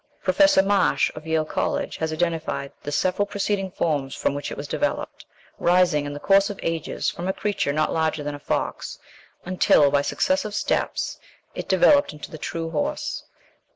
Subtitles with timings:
[0.23, 4.67] Professor Marsh, of Yale College, has identified the several preceding forms from which it was
[4.67, 5.27] developed,
[5.59, 8.97] rising, in the course of ages, from a creature not larger than a fox
[9.45, 11.19] until, by successive steps,
[11.53, 13.25] it developed into the true horse.